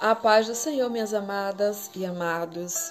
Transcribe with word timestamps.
A 0.00 0.14
paz 0.14 0.46
do 0.46 0.54
Senhor, 0.54 0.88
minhas 0.88 1.12
amadas 1.12 1.90
e 1.94 2.06
amados. 2.06 2.90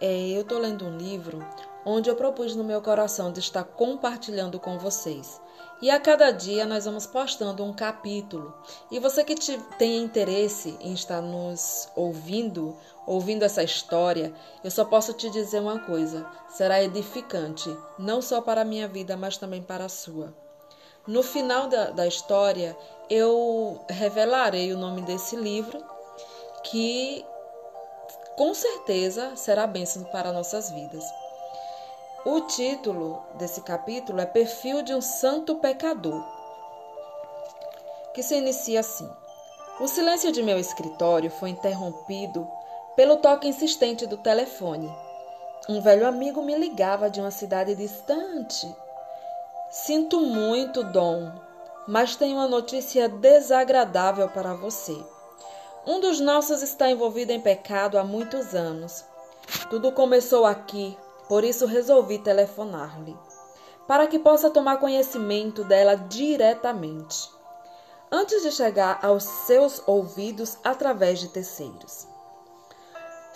É, 0.00 0.28
eu 0.28 0.42
estou 0.42 0.60
lendo 0.60 0.86
um 0.86 0.96
livro 0.96 1.44
onde 1.84 2.08
eu 2.08 2.14
propus 2.14 2.54
no 2.54 2.62
meu 2.62 2.80
coração 2.80 3.32
de 3.32 3.40
estar 3.40 3.64
compartilhando 3.64 4.60
com 4.60 4.78
vocês. 4.78 5.40
E 5.82 5.90
a 5.90 5.98
cada 5.98 6.30
dia 6.30 6.64
nós 6.64 6.84
vamos 6.84 7.08
postando 7.08 7.64
um 7.64 7.72
capítulo. 7.72 8.54
E 8.88 9.00
você 9.00 9.24
que 9.24 9.34
te, 9.34 9.58
tem 9.80 9.96
interesse 9.96 10.78
em 10.80 10.92
estar 10.92 11.20
nos 11.20 11.88
ouvindo, 11.96 12.76
ouvindo 13.04 13.44
essa 13.44 13.64
história, 13.64 14.32
eu 14.62 14.70
só 14.70 14.84
posso 14.84 15.14
te 15.14 15.28
dizer 15.30 15.60
uma 15.60 15.80
coisa: 15.80 16.24
será 16.48 16.80
edificante, 16.80 17.76
não 17.98 18.22
só 18.22 18.40
para 18.40 18.60
a 18.60 18.64
minha 18.64 18.86
vida, 18.86 19.16
mas 19.16 19.36
também 19.36 19.60
para 19.60 19.86
a 19.86 19.88
sua. 19.88 20.32
No 21.04 21.24
final 21.24 21.66
da, 21.66 21.90
da 21.90 22.06
história, 22.06 22.78
eu 23.10 23.84
revelarei 23.90 24.72
o 24.72 24.78
nome 24.78 25.02
desse 25.02 25.34
livro 25.34 25.97
que 26.62 27.24
com 28.36 28.54
certeza 28.54 29.34
será 29.36 29.66
bênção 29.66 30.04
para 30.04 30.32
nossas 30.32 30.70
vidas. 30.70 31.04
O 32.24 32.42
título 32.42 33.22
desse 33.34 33.60
capítulo 33.62 34.20
é 34.20 34.26
Perfil 34.26 34.82
de 34.82 34.94
um 34.94 35.00
Santo 35.00 35.56
Pecador, 35.56 36.24
que 38.12 38.22
se 38.22 38.36
inicia 38.36 38.80
assim: 38.80 39.08
O 39.80 39.88
silêncio 39.88 40.30
de 40.30 40.42
meu 40.42 40.58
escritório 40.58 41.30
foi 41.30 41.50
interrompido 41.50 42.48
pelo 42.94 43.16
toque 43.16 43.48
insistente 43.48 44.06
do 44.06 44.16
telefone. 44.16 44.92
Um 45.68 45.80
velho 45.80 46.06
amigo 46.06 46.42
me 46.42 46.56
ligava 46.56 47.08
de 47.08 47.20
uma 47.20 47.30
cidade 47.30 47.74
distante. 47.74 48.74
Sinto 49.70 50.20
muito, 50.20 50.82
Dom, 50.82 51.30
mas 51.86 52.16
tenho 52.16 52.36
uma 52.36 52.48
notícia 52.48 53.08
desagradável 53.08 54.28
para 54.28 54.54
você. 54.54 54.96
Um 55.88 56.00
dos 56.00 56.20
nossos 56.20 56.60
está 56.60 56.90
envolvido 56.90 57.32
em 57.32 57.40
pecado 57.40 57.96
há 57.96 58.04
muitos 58.04 58.54
anos. 58.54 59.06
Tudo 59.70 59.90
começou 59.90 60.44
aqui, 60.44 60.94
por 61.26 61.42
isso 61.42 61.64
resolvi 61.64 62.18
telefonar-lhe, 62.18 63.16
para 63.86 64.06
que 64.06 64.18
possa 64.18 64.50
tomar 64.50 64.76
conhecimento 64.76 65.64
dela 65.64 65.94
diretamente, 65.94 67.30
antes 68.12 68.42
de 68.42 68.52
chegar 68.52 68.98
aos 69.02 69.24
seus 69.24 69.82
ouvidos 69.86 70.58
através 70.62 71.20
de 71.20 71.28
terceiros. 71.28 72.06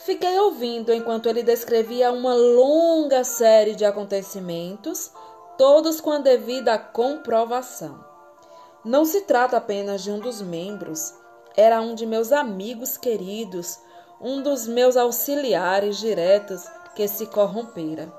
Fiquei 0.04 0.38
ouvindo 0.38 0.92
enquanto 0.92 1.30
ele 1.30 1.42
descrevia 1.42 2.12
uma 2.12 2.34
longa 2.34 3.24
série 3.24 3.74
de 3.74 3.86
acontecimentos, 3.86 5.10
todos 5.56 6.02
com 6.02 6.10
a 6.10 6.18
devida 6.18 6.76
comprovação. 6.76 8.04
Não 8.84 9.06
se 9.06 9.22
trata 9.22 9.56
apenas 9.56 10.02
de 10.02 10.10
um 10.10 10.18
dos 10.18 10.42
membros 10.42 11.14
era 11.56 11.80
um 11.80 11.94
de 11.94 12.06
meus 12.06 12.32
amigos 12.32 12.96
queridos, 12.96 13.78
um 14.20 14.42
dos 14.42 14.66
meus 14.66 14.96
auxiliares 14.96 15.98
diretos 15.98 16.64
que 16.94 17.06
se 17.08 17.26
corrompera. 17.26 18.12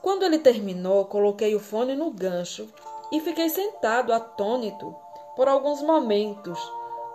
Quando 0.00 0.24
ele 0.24 0.38
terminou, 0.38 1.04
coloquei 1.06 1.54
o 1.54 1.60
fone 1.60 1.94
no 1.94 2.10
gancho 2.10 2.68
e 3.12 3.20
fiquei 3.20 3.48
sentado 3.48 4.12
atônito 4.12 4.94
por 5.36 5.48
alguns 5.48 5.82
momentos. 5.82 6.58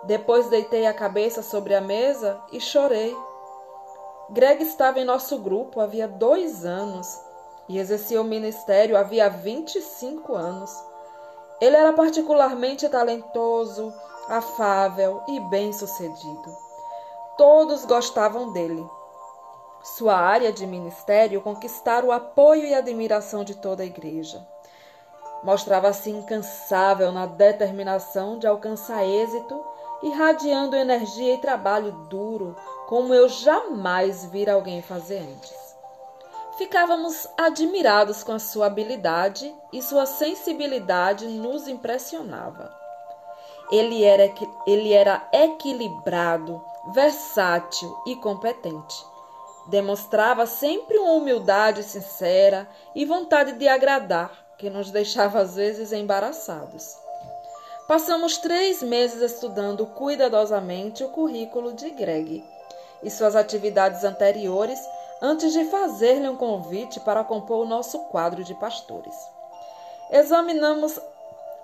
Depois 0.04 0.48
deitei 0.48 0.86
a 0.86 0.94
cabeça 0.94 1.42
sobre 1.42 1.74
a 1.74 1.80
mesa 1.80 2.40
e 2.52 2.60
chorei. 2.60 3.16
Greg 4.30 4.62
estava 4.62 5.00
em 5.00 5.04
nosso 5.04 5.38
grupo 5.38 5.80
havia 5.80 6.06
dois 6.06 6.64
anos 6.64 7.20
e 7.68 7.78
exercia 7.78 8.20
o 8.20 8.24
ministério 8.24 8.96
havia 8.96 9.28
25 9.28 10.34
anos. 10.34 10.70
Ele 11.60 11.76
era 11.76 11.92
particularmente 11.92 12.88
talentoso, 12.88 13.92
afável 14.28 15.22
e 15.28 15.40
bem-sucedido. 15.40 16.56
Todos 17.36 17.84
gostavam 17.84 18.52
dele. 18.52 18.86
Sua 19.82 20.14
área 20.14 20.52
de 20.52 20.66
ministério 20.66 21.42
conquistara 21.42 22.06
o 22.06 22.12
apoio 22.12 22.64
e 22.64 22.74
admiração 22.74 23.44
de 23.44 23.54
toda 23.54 23.82
a 23.82 23.86
igreja. 23.86 24.46
Mostrava-se 25.42 26.08
incansável 26.08 27.12
na 27.12 27.26
determinação 27.26 28.38
de 28.38 28.46
alcançar 28.46 29.04
êxito, 29.04 29.62
irradiando 30.02 30.74
energia 30.74 31.34
e 31.34 31.38
trabalho 31.38 31.92
duro, 32.08 32.56
como 32.88 33.12
eu 33.12 33.28
jamais 33.28 34.24
vira 34.24 34.54
alguém 34.54 34.80
fazer 34.80 35.18
antes. 35.18 35.54
Ficávamos 36.56 37.28
admirados 37.36 38.22
com 38.22 38.32
a 38.32 38.38
sua 38.38 38.66
habilidade 38.66 39.52
e 39.72 39.82
sua 39.82 40.06
sensibilidade 40.06 41.26
nos 41.26 41.68
impressionava. 41.68 42.83
Ele 43.70 44.04
era, 44.04 44.32
ele 44.66 44.92
era 44.92 45.26
equilibrado, 45.32 46.62
versátil 46.92 47.96
e 48.06 48.16
competente. 48.16 49.04
Demonstrava 49.66 50.46
sempre 50.46 50.98
uma 50.98 51.12
humildade 51.12 51.82
sincera 51.82 52.68
e 52.94 53.04
vontade 53.04 53.52
de 53.52 53.66
agradar, 53.66 54.30
que 54.58 54.68
nos 54.68 54.90
deixava 54.90 55.40
às 55.40 55.56
vezes 55.56 55.92
embaraçados. 55.92 56.96
Passamos 57.88 58.38
três 58.38 58.82
meses 58.82 59.20
estudando 59.20 59.86
cuidadosamente 59.86 61.04
o 61.04 61.08
currículo 61.08 61.72
de 61.72 61.90
Greg 61.90 62.42
e 63.02 63.10
suas 63.10 63.36
atividades 63.36 64.04
anteriores 64.04 64.80
antes 65.20 65.52
de 65.52 65.64
fazer-lhe 65.66 66.28
um 66.28 66.36
convite 66.36 67.00
para 67.00 67.24
compor 67.24 67.64
o 67.64 67.68
nosso 67.68 67.98
quadro 68.04 68.42
de 68.44 68.54
pastores. 68.54 69.14
Examinamos 70.10 70.98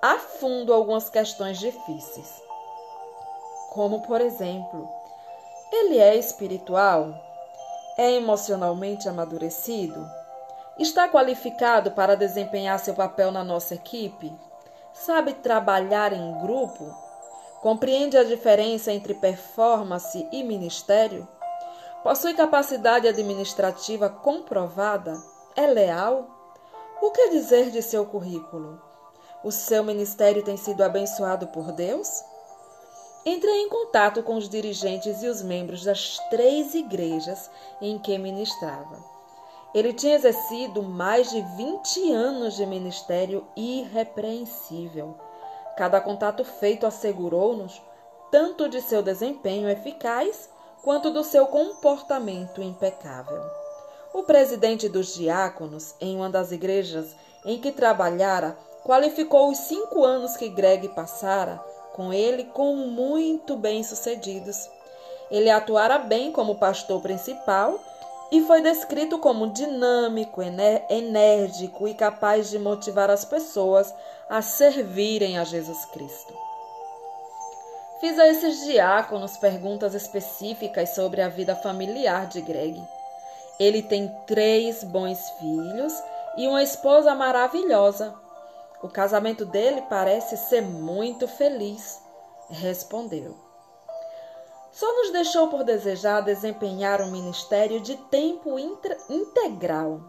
a 0.02 0.16
fundo 0.16 0.72
algumas 0.72 1.10
questões 1.10 1.58
difíceis. 1.58 2.42
Como, 3.70 4.00
por 4.00 4.20
exemplo, 4.20 4.88
ele 5.70 5.98
é 5.98 6.16
espiritual? 6.16 7.14
É 7.98 8.12
emocionalmente 8.12 9.08
amadurecido? 9.08 10.08
Está 10.78 11.06
qualificado 11.06 11.90
para 11.90 12.16
desempenhar 12.16 12.78
seu 12.78 12.94
papel 12.94 13.30
na 13.30 13.44
nossa 13.44 13.74
equipe? 13.74 14.32
Sabe 14.94 15.34
trabalhar 15.34 16.14
em 16.14 16.40
grupo? 16.40 16.94
Compreende 17.60 18.16
a 18.16 18.24
diferença 18.24 18.90
entre 18.90 19.12
performance 19.12 20.26
e 20.32 20.42
ministério? 20.42 21.28
Possui 22.02 22.32
capacidade 22.32 23.06
administrativa 23.06 24.08
comprovada? 24.08 25.14
É 25.54 25.66
leal? 25.66 26.26
O 27.02 27.10
que 27.10 27.28
dizer 27.28 27.70
de 27.70 27.82
seu 27.82 28.06
currículo? 28.06 28.89
O 29.42 29.50
seu 29.50 29.82
ministério 29.82 30.42
tem 30.42 30.58
sido 30.58 30.82
abençoado 30.82 31.46
por 31.46 31.72
Deus? 31.72 32.22
Entrei 33.24 33.62
em 33.62 33.68
contato 33.70 34.22
com 34.22 34.36
os 34.36 34.48
dirigentes 34.48 35.22
e 35.22 35.28
os 35.28 35.42
membros 35.42 35.84
das 35.84 36.18
três 36.28 36.74
igrejas 36.74 37.50
em 37.80 37.98
que 37.98 38.18
ministrava. 38.18 38.98
Ele 39.74 39.94
tinha 39.94 40.14
exercido 40.14 40.82
mais 40.82 41.30
de 41.30 41.40
20 41.56 42.12
anos 42.12 42.56
de 42.56 42.66
ministério 42.66 43.46
irrepreensível. 43.56 45.14
Cada 45.76 46.00
contato 46.00 46.44
feito 46.44 46.86
assegurou-nos 46.86 47.80
tanto 48.30 48.68
de 48.68 48.82
seu 48.82 49.02
desempenho 49.02 49.70
eficaz 49.70 50.50
quanto 50.82 51.10
do 51.10 51.24
seu 51.24 51.46
comportamento 51.46 52.62
impecável. 52.62 53.42
O 54.12 54.22
presidente 54.22 54.88
dos 54.88 55.14
diáconos, 55.14 55.94
em 56.00 56.16
uma 56.16 56.28
das 56.28 56.52
igrejas 56.52 57.14
em 57.44 57.58
que 57.58 57.70
trabalhara, 57.70 58.58
qualificou 58.84 59.50
os 59.50 59.58
cinco 59.58 60.04
anos 60.04 60.36
que 60.36 60.48
Greg 60.48 60.88
passara 60.91 61.60
com 61.92 62.12
ele 62.12 62.44
como 62.44 62.86
muito 62.86 63.56
bem-sucedidos. 63.56 64.68
Ele 65.30 65.50
atuara 65.50 65.98
bem 65.98 66.32
como 66.32 66.56
pastor 66.56 67.00
principal 67.00 67.78
e 68.32 68.41
foi 68.42 68.62
descrito 68.62 69.18
como 69.18 69.52
dinâmico, 69.52 70.41
enérgico 70.88 71.88
e 71.88 71.94
capaz 71.94 72.48
de 72.48 72.58
motivar 72.58 73.10
as 73.10 73.24
pessoas 73.24 73.92
a 74.28 74.41
servirem 74.41 75.38
a 75.38 75.44
Jesus 75.44 75.84
Cristo. 75.86 76.32
Fiz 78.00 78.18
a 78.18 78.28
esses 78.28 78.64
diáconos 78.64 79.36
perguntas 79.36 79.94
específicas 79.94 80.94
sobre 80.94 81.21
a 81.21 81.28
vida 81.28 81.54
familiar 81.54 82.28
de 82.28 82.41
Greg. 82.41 82.82
Ele 83.59 83.82
tem 83.82 84.09
três 84.27 84.82
bons 84.82 85.28
filhos 85.38 85.92
e 86.38 86.48
uma 86.48 86.62
esposa 86.62 87.15
maravilhosa, 87.15 88.15
o 88.82 88.88
casamento 88.88 89.44
dele 89.44 89.82
parece 89.82 90.36
ser 90.36 90.62
muito 90.62 91.28
feliz, 91.28 92.00
respondeu. 92.48 93.36
Só 94.72 94.86
nos 94.97 95.10
deixou 95.10 95.48
por 95.48 95.65
desejar 95.65 96.22
desempenhar 96.22 97.03
um 97.03 97.10
ministério 97.10 97.80
de 97.80 97.97
tempo 97.97 98.56
integral. 99.09 100.00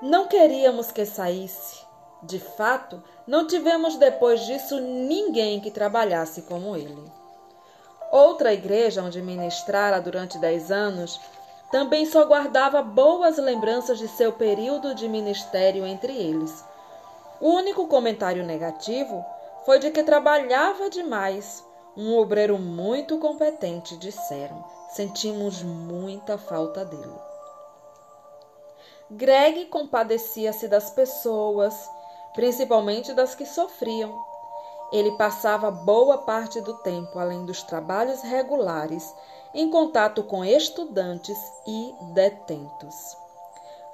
Não 0.00 0.26
queríamos 0.26 0.90
que 0.90 1.04
saísse. 1.04 1.84
De 2.22 2.38
fato, 2.38 3.02
não 3.26 3.46
tivemos 3.46 3.96
depois 3.96 4.40
disso 4.46 4.80
ninguém 4.80 5.60
que 5.60 5.70
trabalhasse 5.70 6.42
como 6.42 6.76
ele. 6.76 7.12
Outra 8.10 8.54
igreja 8.54 9.02
onde 9.02 9.20
ministrara 9.20 10.00
durante 10.00 10.38
dez 10.38 10.70
anos 10.70 11.20
também 11.70 12.06
só 12.06 12.24
guardava 12.24 12.80
boas 12.80 13.36
lembranças 13.36 13.98
de 13.98 14.08
seu 14.08 14.32
período 14.32 14.94
de 14.94 15.08
ministério 15.08 15.84
entre 15.84 16.16
eles 16.16 16.64
o 17.40 17.48
único 17.48 17.86
comentário 17.86 18.44
negativo 18.44 19.24
foi 19.64 19.78
de 19.78 19.90
que 19.90 20.02
trabalhava 20.02 20.88
demais, 20.88 21.64
Um 21.96 22.14
obreiro 22.18 22.58
muito 22.58 23.18
competente, 23.18 23.96
disseram. 23.96 24.62
Sentimos 24.90 25.62
muita 25.62 26.36
falta 26.36 26.84
dele. 26.84 27.18
Greg 29.10 29.64
compadecia-se 29.66 30.68
das 30.68 30.90
pessoas, 30.90 31.74
principalmente 32.34 33.14
das 33.14 33.34
que 33.34 33.46
sofriam. 33.46 34.14
Ele 34.92 35.12
passava 35.12 35.70
boa 35.70 36.18
parte 36.18 36.60
do 36.60 36.74
tempo, 36.74 37.18
além 37.18 37.46
dos 37.46 37.62
trabalhos 37.62 38.20
regulares, 38.20 39.14
em 39.54 39.70
contato 39.70 40.22
com 40.22 40.44
estudantes 40.44 41.38
e 41.66 41.94
detentos. 42.12 43.16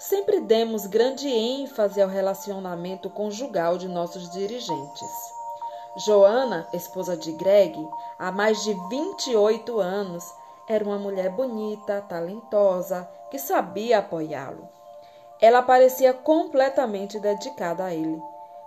Sempre 0.08 0.40
demos 0.40 0.84
grande 0.84 1.28
ênfase 1.28 2.02
ao 2.02 2.08
relacionamento 2.08 3.08
conjugal 3.08 3.78
de 3.78 3.87
nossos 3.87 4.28
dirigentes. 4.31 5.32
Joana, 5.96 6.66
esposa 6.72 7.16
de 7.16 7.31
Greg, 7.31 7.88
há 8.19 8.32
mais 8.32 8.64
de 8.64 8.75
28 8.88 9.78
anos, 9.78 10.25
era 10.69 10.82
uma 10.82 10.99
mulher 10.99 11.31
bonita, 11.31 12.02
talentosa, 12.08 13.08
que 13.31 13.38
sabia 13.38 13.99
apoiá-lo. 13.99 14.69
Ela 15.40 15.62
parecia 15.62 16.12
completamente 16.12 17.20
dedicada 17.20 17.84
a 17.84 17.94
ele. 17.94 18.20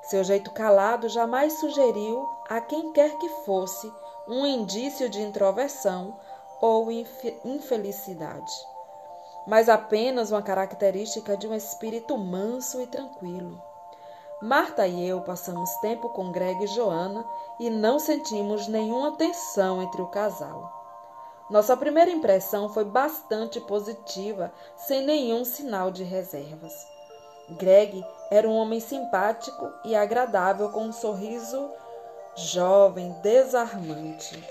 Seu 0.03 0.23
jeito 0.23 0.51
calado 0.51 1.09
jamais 1.09 1.51
sugeriu 1.59 2.29
a 2.47 2.61
quem 2.61 2.93
quer 2.93 3.13
que 3.17 3.27
fosse 3.43 3.91
um 4.25 4.45
indício 4.45 5.09
de 5.09 5.21
introversão 5.21 6.17
ou 6.61 6.89
infelicidade, 6.89 8.53
mas 9.47 9.69
apenas 9.69 10.31
uma 10.31 10.41
característica 10.41 11.37
de 11.37 11.47
um 11.47 11.53
espírito 11.53 12.17
manso 12.17 12.81
e 12.81 12.87
tranquilo. 12.87 13.61
Marta 14.41 14.85
e 14.85 15.07
eu 15.07 15.21
passamos 15.21 15.73
tempo 15.77 16.09
com 16.09 16.31
Greg 16.31 16.63
e 16.63 16.67
Joana 16.67 17.25
e 17.59 17.69
não 17.69 17.97
sentimos 17.99 18.67
nenhuma 18.67 19.13
tensão 19.13 19.81
entre 19.81 20.01
o 20.01 20.07
casal. 20.07 20.71
Nossa 21.49 21.77
primeira 21.77 22.11
impressão 22.11 22.69
foi 22.69 22.83
bastante 22.83 23.61
positiva, 23.61 24.51
sem 24.75 25.05
nenhum 25.05 25.45
sinal 25.45 25.91
de 25.91 26.03
reservas. 26.03 26.73
Greg 27.51 28.03
era 28.31 28.49
um 28.49 28.55
homem 28.55 28.79
simpático 28.79 29.71
e 29.83 29.95
agradável, 29.95 30.69
com 30.69 30.85
um 30.85 30.93
sorriso 30.93 31.69
jovem, 32.35 33.11
desarmante. 33.21 34.43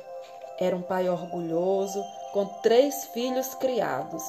Era 0.58 0.76
um 0.76 0.82
pai 0.82 1.08
orgulhoso, 1.08 2.02
com 2.32 2.46
três 2.62 3.06
filhos 3.06 3.54
criados, 3.54 4.22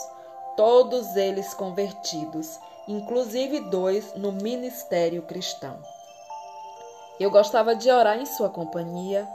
todos 0.55 1.15
eles 1.15 1.53
convertidos, 1.53 2.59
inclusive 2.87 3.59
dois 3.59 4.13
no 4.15 4.31
ministério 4.31 5.21
cristão. 5.21 5.77
Eu 7.19 7.31
gostava 7.31 7.75
de 7.75 7.89
orar 7.89 8.19
em 8.19 8.25
sua 8.25 8.49
companhia. 8.49 9.27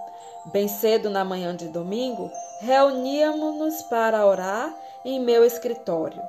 Bem 0.46 0.68
cedo 0.68 1.10
na 1.10 1.24
manhã 1.24 1.54
de 1.54 1.68
domingo, 1.68 2.30
reuníamos-nos 2.60 3.82
para 3.82 4.24
orar 4.24 4.74
em 5.04 5.20
meu 5.20 5.44
escritório, 5.44 6.22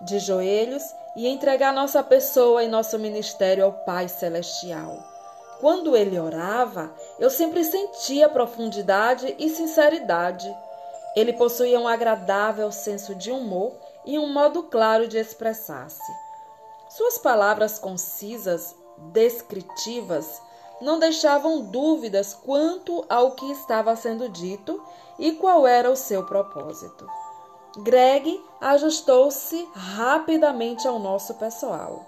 de 0.00 0.18
joelhos 0.18 0.82
e 1.14 1.28
entregar 1.28 1.72
nossa 1.72 2.02
pessoa 2.02 2.64
e 2.64 2.68
nosso 2.68 2.98
ministério 2.98 3.64
ao 3.64 3.72
Pai 3.72 4.08
Celestial. 4.08 4.98
Quando 5.60 5.96
ele 5.96 6.18
orava, 6.18 6.92
eu 7.20 7.30
sempre 7.30 7.62
sentia 7.62 8.28
profundidade 8.28 9.34
e 9.38 9.48
sinceridade. 9.48 10.52
Ele 11.14 11.32
possuía 11.32 11.78
um 11.78 11.86
agradável 11.86 12.72
senso 12.72 13.14
de 13.14 13.30
humor 13.30 13.72
e 14.04 14.18
um 14.18 14.32
modo 14.32 14.64
claro 14.64 15.06
de 15.06 15.18
expressar-se. 15.18 16.12
Suas 16.88 17.18
palavras 17.18 17.78
concisas, 17.78 18.74
descritivas, 19.12 20.40
não 20.80 20.98
deixavam 20.98 21.62
dúvidas 21.62 22.34
quanto 22.34 23.04
ao 23.08 23.32
que 23.32 23.50
estava 23.52 23.94
sendo 23.94 24.28
dito 24.28 24.82
e 25.18 25.32
qual 25.32 25.66
era 25.66 25.90
o 25.90 25.96
seu 25.96 26.26
propósito. 26.26 27.06
Greg 27.78 28.44
ajustou-se 28.60 29.66
rapidamente 29.72 30.86
ao 30.86 30.98
nosso 30.98 31.34
pessoal, 31.34 32.04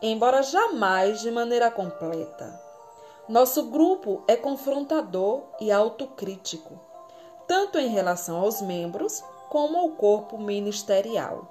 embora 0.00 0.42
jamais 0.42 1.20
de 1.20 1.30
maneira 1.30 1.70
completa. 1.70 2.60
Nosso 3.28 3.64
grupo 3.64 4.22
é 4.28 4.36
confrontador 4.36 5.42
e 5.60 5.72
autocrítico, 5.72 6.78
tanto 7.48 7.78
em 7.78 7.88
relação 7.88 8.40
aos 8.40 8.60
membros 8.60 9.24
como 9.50 9.76
ao 9.76 9.90
corpo 9.90 10.38
ministerial. 10.38 11.46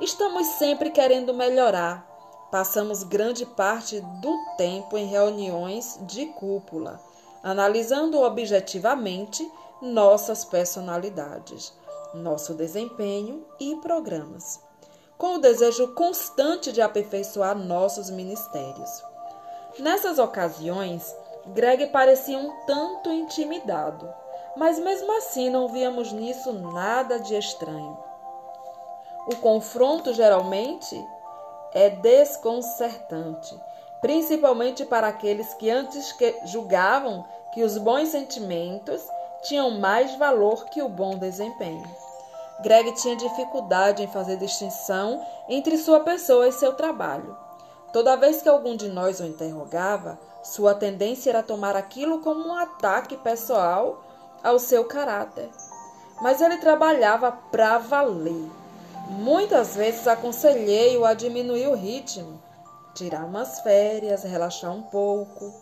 Estamos 0.00 0.46
sempre 0.58 0.90
querendo 0.90 1.32
melhorar. 1.32 2.04
Passamos 2.50 3.04
grande 3.04 3.46
parte 3.46 4.00
do 4.00 4.36
tempo 4.56 4.98
em 4.98 5.06
reuniões 5.06 5.98
de 6.02 6.26
cúpula, 6.26 7.00
analisando 7.42 8.20
objetivamente 8.20 9.48
nossas 9.80 10.44
personalidades 10.44 11.72
nosso 12.16 12.54
desempenho 12.54 13.44
e 13.60 13.76
programas, 13.76 14.60
com 15.18 15.36
o 15.36 15.38
desejo 15.38 15.94
constante 15.94 16.72
de 16.72 16.80
aperfeiçoar 16.80 17.56
nossos 17.56 18.10
ministérios. 18.10 19.02
Nessas 19.78 20.18
ocasiões, 20.18 21.14
Greg 21.48 21.86
parecia 21.88 22.38
um 22.38 22.52
tanto 22.66 23.10
intimidado, 23.10 24.08
mas 24.56 24.78
mesmo 24.78 25.16
assim 25.18 25.50
não 25.50 25.68
víamos 25.68 26.12
nisso 26.12 26.52
nada 26.52 27.20
de 27.20 27.36
estranho. 27.36 27.96
O 29.26 29.36
confronto 29.36 30.14
geralmente 30.14 31.04
é 31.72 31.90
desconcertante, 31.90 33.58
principalmente 34.00 34.84
para 34.84 35.08
aqueles 35.08 35.52
que 35.54 35.68
antes 35.68 36.12
que 36.12 36.34
julgavam 36.44 37.24
que 37.52 37.62
os 37.62 37.76
bons 37.76 38.08
sentimentos 38.08 39.02
tinham 39.42 39.72
mais 39.72 40.14
valor 40.14 40.64
que 40.66 40.82
o 40.82 40.88
bom 40.88 41.18
desempenho. 41.18 41.84
Greg 42.60 42.92
tinha 42.92 43.16
dificuldade 43.16 44.02
em 44.02 44.06
fazer 44.06 44.38
distinção 44.38 45.24
entre 45.48 45.76
sua 45.76 46.00
pessoa 46.00 46.48
e 46.48 46.52
seu 46.52 46.72
trabalho. 46.72 47.36
Toda 47.92 48.16
vez 48.16 48.40
que 48.40 48.48
algum 48.48 48.74
de 48.74 48.88
nós 48.88 49.20
o 49.20 49.24
interrogava, 49.24 50.18
sua 50.42 50.74
tendência 50.74 51.30
era 51.30 51.42
tomar 51.42 51.76
aquilo 51.76 52.20
como 52.20 52.48
um 52.48 52.54
ataque 52.54 53.16
pessoal 53.18 54.02
ao 54.46 54.58
seu 54.58 54.84
caráter. 54.84 55.50
Mas 56.20 56.40
ele 56.40 56.58
trabalhava 56.58 57.32
para 57.32 57.78
valer. 57.78 58.48
Muitas 59.08 59.76
vezes 59.76 60.06
aconselhei-o 60.06 61.04
a 61.04 61.14
diminuir 61.14 61.68
o 61.68 61.74
ritmo, 61.74 62.40
tirar 62.94 63.24
umas 63.24 63.60
férias, 63.60 64.22
relaxar 64.22 64.72
um 64.72 64.82
pouco. 64.82 65.52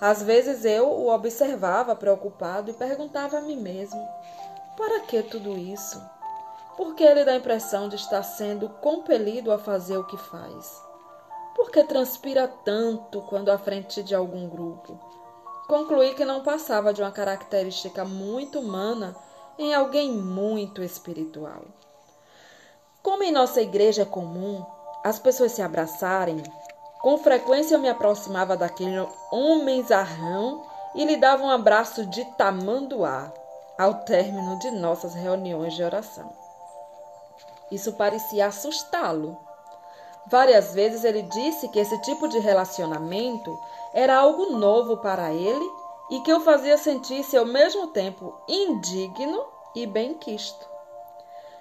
Às 0.00 0.22
vezes 0.22 0.64
eu 0.64 0.86
o 0.88 1.08
observava 1.08 1.96
preocupado 1.96 2.70
e 2.70 2.74
perguntava 2.74 3.38
a 3.38 3.40
mim 3.40 3.56
mesmo: 3.56 4.06
para 4.76 5.00
que 5.00 5.22
tudo 5.22 5.56
isso? 5.56 6.00
Por 6.76 6.94
que 6.94 7.02
ele 7.02 7.24
dá 7.24 7.32
a 7.32 7.36
impressão 7.36 7.88
de 7.88 7.96
estar 7.96 8.22
sendo 8.22 8.68
compelido 8.68 9.50
a 9.50 9.58
fazer 9.58 9.96
o 9.96 10.04
que 10.04 10.18
faz? 10.18 10.82
Por 11.54 11.70
que 11.70 11.82
transpira 11.84 12.46
tanto 12.46 13.22
quando 13.22 13.48
à 13.48 13.56
frente 13.56 14.02
de 14.02 14.14
algum 14.14 14.46
grupo? 14.46 15.00
Concluí 15.68 16.14
que 16.14 16.24
não 16.24 16.42
passava 16.42 16.94
de 16.94 17.02
uma 17.02 17.10
característica 17.10 18.04
muito 18.04 18.60
humana 18.60 19.16
em 19.58 19.74
alguém 19.74 20.12
muito 20.12 20.82
espiritual. 20.82 21.62
Como 23.02 23.22
em 23.22 23.32
nossa 23.32 23.60
igreja 23.60 24.02
é 24.02 24.04
comum 24.04 24.64
as 25.02 25.18
pessoas 25.18 25.52
se 25.52 25.62
abraçarem, 25.62 26.42
com 27.00 27.18
frequência 27.18 27.74
eu 27.74 27.80
me 27.80 27.88
aproximava 27.88 28.56
daquele 28.56 28.98
homem 29.30 29.82
zarrão 29.84 30.64
e 30.94 31.04
lhe 31.04 31.16
dava 31.16 31.44
um 31.44 31.50
abraço 31.50 32.06
de 32.06 32.24
tamanduá 32.36 33.32
ao 33.78 33.94
término 34.04 34.58
de 34.58 34.70
nossas 34.70 35.14
reuniões 35.14 35.74
de 35.74 35.82
oração. 35.82 36.32
Isso 37.70 37.92
parecia 37.92 38.46
assustá-lo. 38.46 39.38
Várias 40.26 40.74
vezes 40.74 41.04
ele 41.04 41.22
disse 41.22 41.68
que 41.68 41.78
esse 41.78 41.96
tipo 42.02 42.26
de 42.28 42.38
relacionamento 42.38 43.56
era 43.96 44.16
algo 44.16 44.52
novo 44.56 44.98
para 44.98 45.32
ele 45.32 45.68
e 46.10 46.20
que 46.20 46.32
o 46.32 46.40
fazia 46.40 46.78
sentir-se 46.78 47.36
ao 47.36 47.44
mesmo 47.44 47.88
tempo 47.88 48.32
indigno 48.48 49.44
e 49.74 49.86
bem-quisto. 49.86 50.68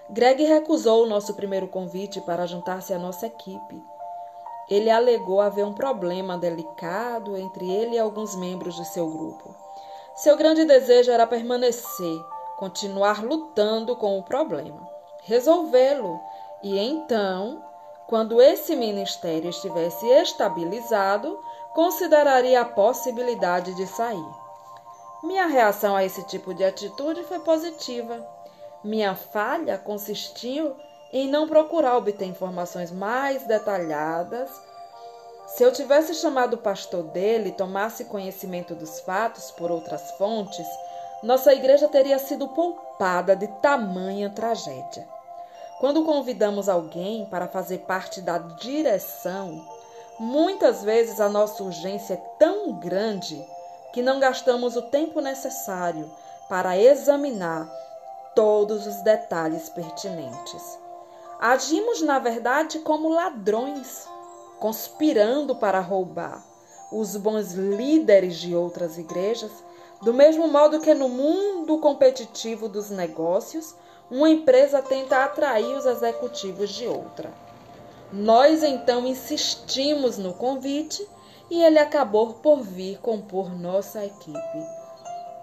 Greg 0.10 0.44
recusou 0.44 1.04
o 1.04 1.08
nosso 1.08 1.34
primeiro 1.34 1.68
convite 1.68 2.22
para 2.22 2.46
juntar-se 2.46 2.94
à 2.94 3.00
nossa 3.00 3.26
equipe 3.26 3.82
ele 4.70 4.90
alegou 4.90 5.42
haver 5.42 5.64
um 5.64 5.74
problema 5.74 6.38
delicado 6.38 7.38
entre 7.38 7.70
ele 7.70 7.96
e 7.96 8.00
alguns 8.00 8.36
membros 8.36 8.76
de 8.76 8.86
seu 8.86 9.08
grupo. 9.08 9.56
Seu 10.16 10.36
grande 10.36 10.66
desejo 10.66 11.12
era 11.12 11.28
permanecer, 11.28 12.26
continuar 12.58 13.24
lutando 13.24 13.96
com 13.96 14.18
o 14.18 14.24
problema, 14.24 14.88
resolvê-lo 15.24 16.20
e 16.64 16.80
então, 16.80 17.62
quando 18.08 18.42
esse 18.42 18.76
ministério 18.76 19.50
estivesse 19.50 20.06
estabilizado, 20.08 21.40
consideraria 21.74 22.62
a 22.62 22.66
possibilidade 22.66 23.74
de 23.76 23.88
sair. 23.88 24.30
Minha 25.24 25.48
reação 25.48 25.96
a 25.96 26.04
esse 26.04 26.24
tipo 26.24 26.54
de 26.54 26.64
atitude 26.64 27.24
foi 27.24 27.40
positiva. 27.40 28.26
Minha 28.84 29.16
falha 29.16 29.78
consistiu 29.78 30.76
em 31.12 31.28
não 31.28 31.48
procurar 31.48 31.98
obter 31.98 32.26
informações 32.26 32.92
mais 32.92 33.44
detalhadas. 33.48 34.52
Se 35.48 35.64
eu 35.64 35.72
tivesse 35.72 36.14
chamado 36.14 36.56
o 36.56 36.60
pastor 36.60 37.04
dele 37.04 37.50
e 37.50 37.54
tomasse 37.54 38.06
conhecimento 38.06 38.76
dos 38.76 39.00
fatos 39.00 39.50
por 39.50 39.72
outras 39.72 40.12
fontes, 40.12 40.68
nossa 41.24 41.54
igreja 41.54 41.88
teria 41.88 42.20
sido 42.20 42.48
poupada 42.50 43.36
de 43.36 43.48
tamanha 43.62 44.30
tragédia. 44.30 45.15
Quando 45.80 46.06
convidamos 46.06 46.70
alguém 46.70 47.26
para 47.26 47.48
fazer 47.48 47.80
parte 47.80 48.22
da 48.22 48.38
direção, 48.38 49.66
muitas 50.18 50.84
vezes 50.84 51.20
a 51.20 51.28
nossa 51.28 51.62
urgência 51.64 52.14
é 52.14 52.22
tão 52.40 52.74
grande 52.80 53.46
que 53.92 54.02
não 54.02 54.20
gastamos 54.20 54.78
o 54.78 54.84
tempo 54.84 55.20
necessário 55.20 56.10
para 56.48 56.78
examinar 56.78 57.70
todos 58.34 58.88
os 58.88 59.02
detalhes 59.02 59.70
pertinentes. 59.70 60.80
Agimos, 61.40 62.02
na 62.02 62.20
verdade, 62.20 62.80
como 62.80 63.10
ladrões, 63.10 64.08
conspirando 64.60 65.56
para 65.56 65.82
roubar 65.82 66.42
os 66.92 67.18
bons 67.18 67.52
líderes 67.52 68.38
de 68.38 68.56
outras 68.56 68.98
igrejas, 68.98 69.52
do 70.02 70.14
mesmo 70.14 70.48
modo 70.48 70.80
que 70.80 70.94
no 70.94 71.10
mundo 71.10 71.80
competitivo 71.80 72.70
dos 72.70 72.90
negócios, 72.90 73.76
uma 74.10 74.30
empresa 74.30 74.82
tenta 74.82 75.24
atrair 75.24 75.76
os 75.76 75.86
executivos 75.86 76.70
de 76.70 76.88
outra. 76.88 77.34
Nós 78.14 78.62
então 78.62 79.06
insistimos 79.06 80.18
no 80.18 80.34
convite 80.34 81.08
e 81.50 81.62
ele 81.62 81.80
acabou 81.80 82.36
por 82.36 82.62
vir 82.62 83.00
compor 83.00 83.50
nossa 83.58 84.06
equipe. 84.06 84.64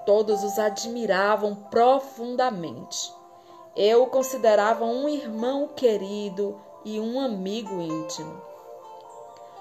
Todos 0.06 0.44
os 0.44 0.58
admiravam 0.58 1.54
profundamente. 1.54 3.12
Eu 3.74 4.04
o 4.04 4.06
considerava 4.06 4.84
um 4.84 5.08
irmão 5.08 5.68
querido 5.74 6.60
e 6.84 7.00
um 7.00 7.20
amigo 7.20 7.80
íntimo. 7.80 8.42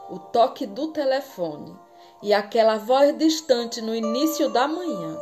O 0.10 0.20
toque 0.20 0.66
do 0.66 0.90
telefone 0.90 1.76
e 2.22 2.34
aquela 2.34 2.78
voz 2.78 3.18
distante 3.18 3.82
no 3.82 3.96
início 3.96 4.50
da 4.50 4.68
manhã 4.68 5.18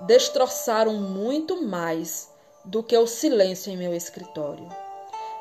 destroçaram 0.00 0.94
muito 0.94 1.62
mais 1.62 2.29
do 2.64 2.82
que 2.82 2.96
o 2.96 3.06
silêncio 3.06 3.72
em 3.72 3.76
meu 3.76 3.94
escritório. 3.94 4.68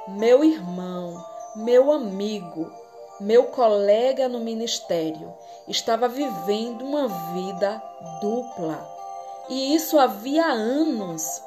Meu 0.07 0.43
irmão, 0.43 1.23
meu 1.55 1.91
amigo, 1.91 2.71
meu 3.19 3.45
colega 3.45 4.29
no 4.29 4.39
ministério 4.39 5.33
estava 5.67 6.07
vivendo 6.07 6.83
uma 6.83 7.07
vida 7.33 7.81
dupla. 8.21 8.87
E 9.49 9.75
isso 9.75 9.99
havia 9.99 10.45
anos, 10.45 11.41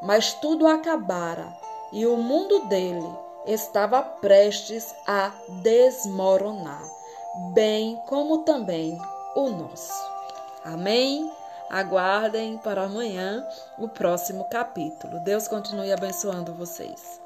mas 0.00 0.32
tudo 0.34 0.66
acabara 0.66 1.52
e 1.92 2.06
o 2.06 2.16
mundo 2.16 2.60
dele 2.60 3.08
estava 3.46 4.02
prestes 4.02 4.94
a 5.06 5.30
desmoronar, 5.62 6.82
bem 7.52 8.00
como 8.06 8.38
também 8.38 8.98
o 9.36 9.50
nosso. 9.50 9.92
Amém? 10.64 11.30
Aguardem 11.72 12.58
para 12.58 12.82
amanhã 12.82 13.48
o 13.78 13.88
próximo 13.88 14.44
capítulo. 14.50 15.20
Deus 15.20 15.48
continue 15.48 15.90
abençoando 15.90 16.52
vocês. 16.52 17.18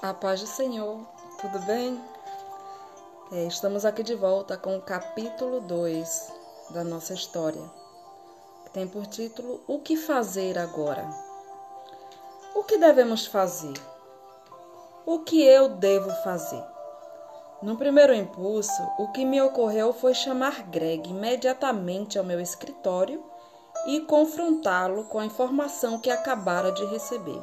A 0.00 0.14
paz 0.14 0.40
do 0.40 0.46
Senhor, 0.46 1.06
tudo 1.42 1.58
bem? 1.66 2.02
É, 3.32 3.44
estamos 3.44 3.84
aqui 3.84 4.02
de 4.02 4.14
volta 4.14 4.56
com 4.56 4.78
o 4.78 4.80
capítulo 4.80 5.60
2 5.60 6.32
da 6.70 6.82
nossa 6.82 7.12
história, 7.12 7.70
que 8.64 8.70
tem 8.70 8.88
por 8.88 9.06
título 9.08 9.60
O 9.68 9.80
que 9.80 9.94
fazer 9.94 10.56
agora? 10.56 11.06
O 12.54 12.64
que 12.64 12.78
devemos 12.78 13.26
fazer? 13.26 13.78
O 15.04 15.18
que 15.18 15.42
eu 15.42 15.68
devo 15.68 16.10
fazer? 16.22 16.73
No 17.64 17.76
primeiro 17.76 18.12
impulso, 18.12 18.86
o 18.98 19.08
que 19.08 19.24
me 19.24 19.40
ocorreu 19.40 19.90
foi 19.94 20.12
chamar 20.12 20.64
Greg 20.64 21.08
imediatamente 21.08 22.18
ao 22.18 22.24
meu 22.24 22.38
escritório 22.38 23.24
e 23.86 24.02
confrontá-lo 24.02 25.04
com 25.04 25.18
a 25.18 25.24
informação 25.24 25.98
que 25.98 26.10
acabara 26.10 26.70
de 26.72 26.84
receber. 26.84 27.40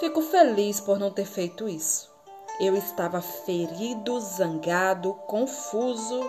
Fico 0.00 0.22
feliz 0.22 0.80
por 0.80 0.98
não 0.98 1.08
ter 1.08 1.24
feito 1.24 1.68
isso. 1.68 2.10
Eu 2.58 2.74
estava 2.74 3.20
ferido, 3.20 4.20
zangado, 4.20 5.14
confuso 5.28 6.28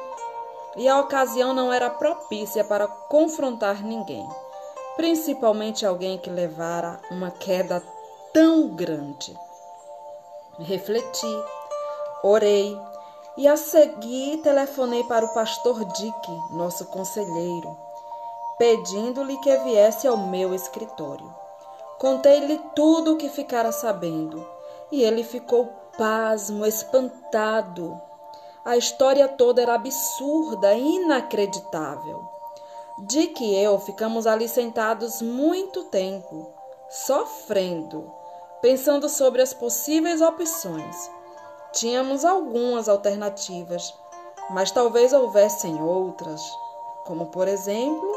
e 0.78 0.88
a 0.88 1.00
ocasião 1.00 1.52
não 1.52 1.74
era 1.74 1.90
propícia 1.90 2.64
para 2.64 2.88
confrontar 2.88 3.84
ninguém, 3.84 4.30
principalmente 4.96 5.84
alguém 5.84 6.20
que 6.20 6.30
levara 6.30 7.02
uma 7.10 7.32
queda 7.32 7.82
tão 8.32 8.68
grande. 8.68 9.36
Refleti 10.60 11.44
Orei 12.26 12.80
e 13.36 13.50
a 13.50 13.58
seguir 13.58 14.38
telefonei 14.38 15.04
para 15.04 15.26
o 15.26 15.34
pastor 15.34 15.84
Dick, 15.84 16.32
nosso 16.52 16.86
conselheiro, 16.86 17.78
pedindo-lhe 18.58 19.38
que 19.40 19.54
viesse 19.58 20.08
ao 20.08 20.16
meu 20.16 20.56
escritório. 20.56 21.30
Contei-lhe 22.00 22.58
tudo 22.74 23.14
o 23.14 23.18
que 23.18 23.28
ficara 23.28 23.74
sabendo 23.74 24.48
e 24.90 25.04
ele 25.04 25.22
ficou 25.22 25.66
pasmo, 25.98 26.66
espantado. 26.66 28.00
A 28.64 28.78
história 28.78 29.28
toda 29.28 29.62
era 29.62 29.74
absurda, 29.74 30.74
inacreditável. 30.76 32.24
Dick 33.00 33.44
e 33.44 33.54
eu 33.54 33.78
ficamos 33.80 34.26
ali 34.26 34.48
sentados 34.48 35.22
muito 35.22 35.84
tempo, 35.86 36.54
sofrendo, 36.90 38.10
pensando 38.62 39.10
sobre 39.10 39.42
as 39.42 39.54
possíveis 39.54 40.22
opções. 40.22 41.12
Tínhamos 41.74 42.24
algumas 42.24 42.88
alternativas, 42.88 43.96
mas 44.52 44.70
talvez 44.70 45.12
houvessem 45.12 45.82
outras, 45.82 46.40
como 47.04 47.32
por 47.32 47.48
exemplo, 47.48 48.12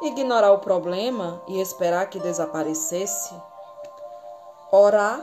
ignorar 0.00 0.52
o 0.52 0.60
problema 0.60 1.42
e 1.46 1.60
esperar 1.60 2.08
que 2.08 2.18
desaparecesse, 2.18 3.34
orar 4.72 5.20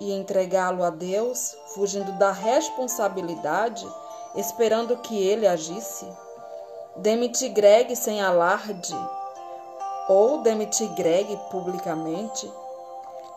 e 0.00 0.12
entregá-lo 0.12 0.82
a 0.82 0.90
Deus, 0.90 1.56
fugindo 1.68 2.10
da 2.18 2.32
responsabilidade, 2.32 3.86
esperando 4.34 4.96
que 4.96 5.16
ele 5.22 5.46
agisse, 5.46 6.08
demitir 6.96 7.52
Greg 7.52 7.94
sem 7.94 8.20
alarde 8.20 8.96
ou 10.08 10.38
demitir 10.42 10.88
Greg 10.94 11.38
publicamente 11.48 12.50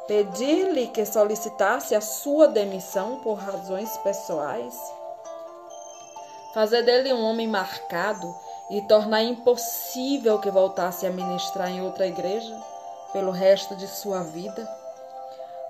pedir-lhe 0.07 0.87
que 0.87 1.05
solicitasse 1.05 1.95
a 1.95 2.01
sua 2.01 2.47
demissão 2.47 3.19
por 3.19 3.35
razões 3.35 3.95
pessoais, 3.97 4.75
fazer 6.53 6.83
dele 6.83 7.13
um 7.13 7.23
homem 7.23 7.47
marcado 7.47 8.33
e 8.69 8.81
tornar 8.81 9.23
impossível 9.23 10.39
que 10.39 10.51
voltasse 10.51 11.05
a 11.05 11.11
ministrar 11.11 11.69
em 11.69 11.81
outra 11.81 12.07
igreja 12.07 12.55
pelo 13.11 13.31
resto 13.31 13.75
de 13.75 13.87
sua 13.87 14.23
vida. 14.23 14.67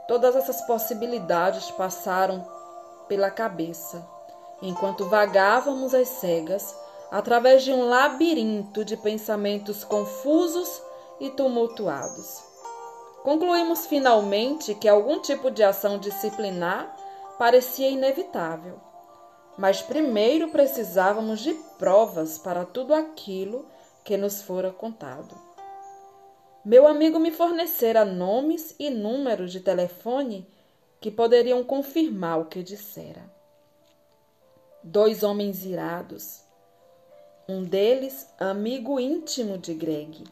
Todas 0.08 0.36
essas 0.36 0.62
possibilidades 0.62 1.70
passaram 1.72 2.46
pela 3.08 3.30
cabeça 3.30 4.04
enquanto 4.62 5.10
vagávamos 5.10 5.94
às 5.94 6.08
cegas 6.08 6.76
através 7.12 7.64
de 7.64 7.72
um 7.72 7.88
labirinto 7.88 8.84
de 8.84 8.98
pensamentos 8.98 9.84
confusos 9.84 10.82
e 11.20 11.30
tumultuados. 11.30 12.53
Concluímos 13.24 13.86
finalmente 13.86 14.76
que 14.76 14.90
algum 14.90 15.22
tipo 15.22 15.50
de 15.50 15.64
ação 15.64 15.98
disciplinar 15.98 16.94
parecia 17.40 17.90
inevitável. 17.90 18.82
Mas 19.58 19.82
primeiro 19.82 20.50
precisávamos 20.50 21.40
de 21.40 21.54
provas 21.80 22.38
para 22.38 22.66
tudo 22.66 22.94
aquilo 22.94 23.66
que 24.04 24.18
nos 24.18 24.42
fora 24.42 24.72
contado. 24.72 25.34
Meu 26.66 26.86
amigo 26.86 27.18
me 27.18 27.32
fornecera 27.32 28.04
nomes 28.04 28.76
e 28.78 28.90
números 28.90 29.54
de 29.54 29.62
telefone 29.62 30.46
que 31.00 31.10
poderiam 31.10 31.64
confirmar 31.64 32.42
o 32.42 32.46
que 32.46 32.62
dissera. 32.62 33.24
Dois 34.84 35.24
homens 35.24 35.64
irados, 35.64 36.42
um 37.48 37.64
deles 37.64 38.28
amigo 38.38 39.00
íntimo 39.00 39.58
de 39.58 39.74
Greg 39.74 40.26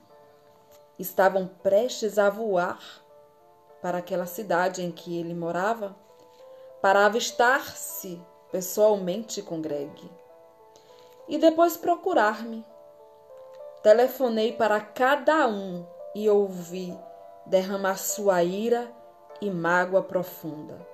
estavam 1.01 1.47
prestes 1.47 2.17
a 2.17 2.29
voar 2.29 2.79
para 3.81 3.97
aquela 3.97 4.25
cidade 4.25 4.83
em 4.83 4.91
que 4.91 5.19
ele 5.19 5.33
morava, 5.33 5.95
para 6.81 7.05
avistar-se 7.05 8.21
pessoalmente 8.51 9.41
com 9.41 9.61
Greg 9.61 10.11
e 11.27 11.37
depois 11.37 11.77
procurar-me. 11.77 12.65
Telefonei 13.81 14.53
para 14.53 14.79
cada 14.79 15.47
um 15.47 15.85
e 16.13 16.29
ouvi 16.29 16.97
derramar 17.45 17.97
sua 17.97 18.43
ira 18.43 18.91
e 19.41 19.49
mágoa 19.49 20.03
profunda. 20.03 20.85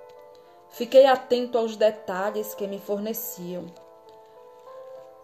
Fiquei 0.70 1.06
atento 1.06 1.58
aos 1.58 1.76
detalhes 1.76 2.54
que 2.54 2.66
me 2.66 2.78
forneciam. 2.78 3.66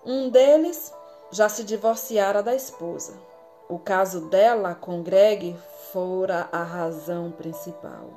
Um 0.04 0.28
deles 0.28 0.92
já 1.30 1.48
se 1.48 1.64
divorciara 1.64 2.42
da 2.42 2.54
esposa. 2.54 3.18
O 3.68 3.78
caso 3.78 4.28
dela 4.28 4.74
com 4.74 5.02
Greg 5.02 5.56
fora 5.90 6.48
a 6.52 6.62
razão 6.62 7.30
principal. 7.30 8.10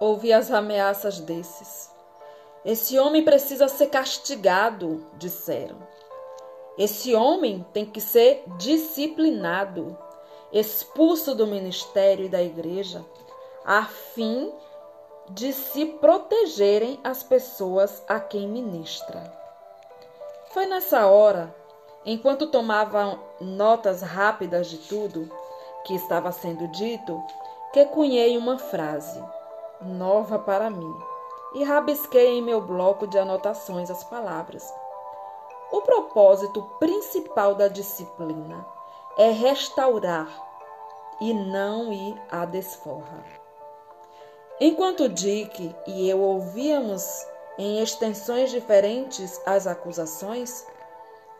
Ouvi 0.00 0.32
as 0.32 0.50
ameaças 0.50 1.20
desses. 1.20 1.90
Esse 2.64 2.98
homem 2.98 3.22
precisa 3.24 3.68
ser 3.68 3.88
castigado, 3.88 5.06
disseram. 5.18 5.76
Esse 6.78 7.14
homem 7.14 7.66
tem 7.74 7.84
que 7.84 8.00
ser 8.00 8.42
disciplinado, 8.56 9.98
expulso 10.50 11.34
do 11.34 11.46
ministério 11.46 12.24
e 12.24 12.28
da 12.30 12.42
igreja, 12.42 13.04
a 13.64 13.84
fim 13.84 14.50
de 15.28 15.52
se 15.52 15.84
protegerem 15.84 16.98
as 17.04 17.22
pessoas 17.22 18.02
a 18.08 18.18
quem 18.18 18.48
ministra. 18.48 19.30
Foi 20.52 20.66
nessa 20.66 21.06
hora, 21.06 21.54
enquanto 22.04 22.46
tomava 22.46 23.18
notas 23.40 24.02
rápidas 24.02 24.68
de 24.68 24.78
tudo 24.78 25.30
que 25.84 25.94
estava 25.94 26.30
sendo 26.32 26.68
dito, 26.68 27.22
que 27.72 27.84
cunhei 27.86 28.36
uma 28.36 28.58
frase 28.58 29.22
nova 29.80 30.38
para 30.38 30.70
mim 30.70 30.94
e 31.54 31.64
rabisquei 31.64 32.38
em 32.38 32.42
meu 32.42 32.60
bloco 32.60 33.06
de 33.06 33.18
anotações 33.18 33.90
as 33.90 34.04
palavras. 34.04 34.62
O 35.70 35.80
propósito 35.82 36.62
principal 36.78 37.54
da 37.54 37.68
disciplina 37.68 38.66
é 39.16 39.30
restaurar 39.30 40.28
e 41.20 41.32
não 41.32 41.92
ir 41.92 42.20
à 42.30 42.44
desforra. 42.44 43.24
Enquanto 44.60 45.08
Dick 45.08 45.74
e 45.86 46.08
eu 46.08 46.20
ouvíamos 46.20 47.26
em 47.58 47.80
extensões 47.82 48.50
diferentes 48.50 49.40
as 49.46 49.66
acusações, 49.66 50.66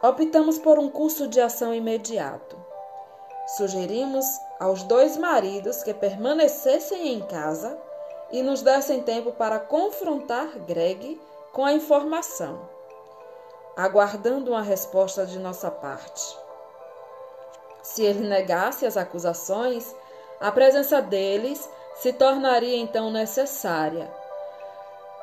optamos 0.03 0.59
por 0.59 0.81
um 0.81 0.91
curso 0.91 1.29
de 1.29 1.41
ação 1.41 1.73
imediato. 1.73 2.57
Sugerimos 3.57 4.27
aos 4.59 4.83
dois 4.83 5.17
maridos 5.17 5.83
que 5.85 5.95
permanecessem 5.95 7.15
em 7.15 7.21
casa 7.21 7.79
e 8.33 8.43
nos 8.43 8.63
dessem 8.63 9.03
tempo 9.03 9.33
para 9.33 9.61
confrontar 9.61 10.59
Greg 10.67 11.21
com 11.53 11.65
a 11.65 11.73
informação, 11.73 12.69
aguardando 13.77 14.51
uma 14.51 14.63
resposta 14.63 15.25
de 15.25 15.39
nossa 15.39 15.71
parte. 15.71 16.37
Se 17.83 18.03
ele 18.03 18.27
negasse 18.27 18.87
as 18.87 18.97
acusações, 18.97 19.95
a 20.41 20.51
presença 20.51 21.01
deles 21.01 21.69
se 21.95 22.13
tornaria 22.13 22.77
então 22.77 23.11
necessária. 23.11 24.11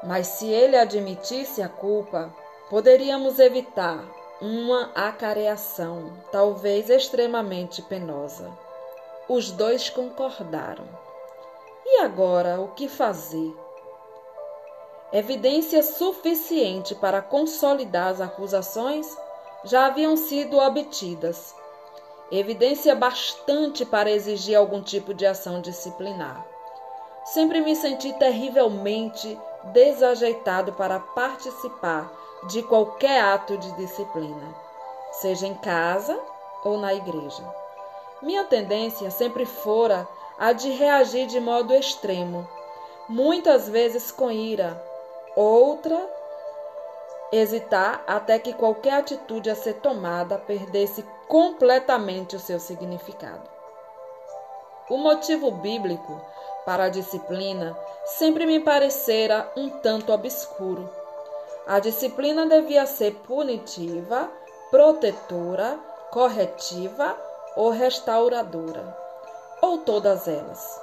Mas 0.04 0.28
se 0.28 0.48
ele 0.48 0.78
admitisse 0.78 1.62
a 1.62 1.68
culpa, 1.68 2.34
poderíamos 2.70 3.40
evitar 3.40 4.19
uma 4.42 4.92
acareação, 4.96 6.14
talvez 6.32 6.90
extremamente 6.90 7.82
penosa. 7.82 8.50
Os 9.28 9.52
dois 9.52 9.90
concordaram. 9.90 10.86
E 11.86 12.00
agora, 12.00 12.62
o 12.62 12.70
que 12.70 12.88
fazer? 12.88 13.54
Evidência 15.12 15.84
suficiente 15.84 16.96
para 16.96 17.22
consolidar 17.22 18.08
as 18.10 18.22
acusações 18.22 19.18
já 19.64 19.88
haviam 19.88 20.16
sido 20.16 20.58
obtidas. 20.58 21.54
Evidência 22.32 22.96
bastante 22.96 23.84
para 23.84 24.12
exigir 24.12 24.56
algum 24.56 24.82
tipo 24.82 25.14
de 25.14 25.26
ação 25.26 25.62
disciplinar. 25.62 26.46
Sempre 27.26 27.60
me 27.60 27.76
senti 27.76 28.14
terrivelmente 28.14 29.38
desajeitado 29.74 30.74
para 30.74 31.00
participar 31.00 32.10
de 32.48 32.64
qualquer 32.64 33.22
ato 33.22 33.58
de 33.58 33.72
disciplina, 33.74 34.56
seja 35.12 35.46
em 35.46 35.56
casa 35.56 36.20
ou 36.64 36.78
na 36.78 36.94
igreja. 36.94 37.44
Minha 38.22 38.44
tendência 38.44 39.10
sempre 39.12 39.46
fora 39.46 40.08
a 40.38 40.54
de 40.54 40.72
reagir 40.72 41.28
de 41.28 41.40
modo 41.40 41.74
extremo, 41.74 42.48
muitas 43.08 43.68
vezes 43.68 44.12
com 44.12 44.32
ira, 44.32 44.82
outra 45.36 46.10
hesitar 47.32 48.04
até 48.08 48.40
que 48.40 48.54
qualquer 48.54 48.94
atitude 48.94 49.50
a 49.50 49.56
ser 49.56 49.76
tomada 49.76 50.38
perdesse 50.38 51.06
completamente 51.28 52.36
o 52.36 52.40
seu 52.40 52.60
significado. 52.60 53.48
O 54.90 54.98
motivo 54.98 55.52
bíblico 55.52 56.20
para 56.66 56.86
a 56.86 56.90
disciplina 56.90 57.78
sempre 58.06 58.46
me 58.46 58.60
parecera 58.60 59.52
um 59.56 59.70
tanto 59.70 60.12
obscuro. 60.12 60.90
A 61.70 61.78
disciplina 61.78 62.48
devia 62.48 62.88
ser 62.88 63.14
punitiva, 63.28 64.28
protetora, 64.72 65.78
corretiva 66.10 67.16
ou 67.56 67.70
restauradora. 67.70 68.98
Ou 69.62 69.78
todas 69.78 70.28
elas, 70.28 70.82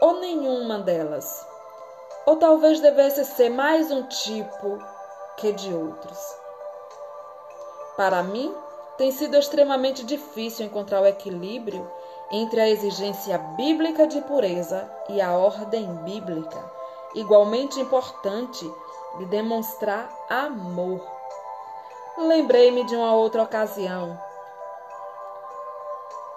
ou 0.00 0.20
nenhuma 0.20 0.78
delas, 0.78 1.46
ou 2.24 2.36
talvez 2.36 2.80
devesse 2.80 3.26
ser 3.26 3.50
mais 3.50 3.90
um 3.90 4.04
tipo 4.04 4.78
que 5.36 5.52
de 5.52 5.70
outros. 5.74 6.18
Para 7.94 8.22
mim, 8.22 8.54
tem 8.96 9.12
sido 9.12 9.36
extremamente 9.36 10.02
difícil 10.02 10.64
encontrar 10.64 11.02
o 11.02 11.06
equilíbrio 11.06 11.86
entre 12.30 12.58
a 12.58 12.70
exigência 12.70 13.36
bíblica 13.36 14.06
de 14.06 14.22
pureza 14.22 14.90
e 15.10 15.20
a 15.20 15.36
ordem 15.36 15.92
bíblica, 15.96 16.72
igualmente 17.14 17.78
importante, 17.78 18.64
de 19.18 19.26
demonstrar 19.26 20.08
amor. 20.28 21.00
Lembrei-me 22.18 22.84
de 22.84 22.94
uma 22.94 23.14
outra 23.14 23.42
ocasião 23.42 24.18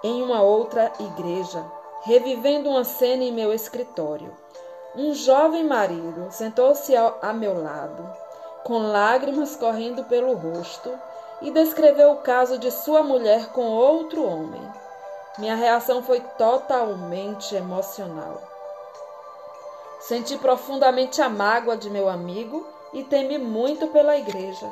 em 0.06 0.22
uma 0.22 0.40
outra 0.40 0.92
igreja, 1.00 1.64
revivendo 2.02 2.68
uma 2.68 2.84
cena 2.84 3.24
em 3.24 3.32
meu 3.32 3.52
escritório. 3.52 4.32
Um 4.94 5.12
jovem 5.14 5.64
marido 5.64 6.28
sentou-se 6.30 6.94
a 6.96 7.32
meu 7.32 7.60
lado, 7.60 8.08
com 8.62 8.78
lágrimas 8.78 9.56
correndo 9.56 10.04
pelo 10.04 10.34
rosto, 10.34 10.92
e 11.42 11.50
descreveu 11.50 12.12
o 12.12 12.18
caso 12.18 12.56
de 12.58 12.70
sua 12.70 13.02
mulher 13.02 13.48
com 13.48 13.66
outro 13.66 14.24
homem. 14.24 14.62
Minha 15.38 15.54
reação 15.54 16.02
foi 16.02 16.20
totalmente 16.38 17.54
emocional. 17.54 18.40
Senti 20.06 20.36
profundamente 20.38 21.20
a 21.20 21.28
mágoa 21.28 21.76
de 21.76 21.90
meu 21.90 22.08
amigo 22.08 22.66
e 22.92 23.02
temi 23.02 23.38
muito 23.38 23.88
pela 23.88 24.16
igreja 24.16 24.70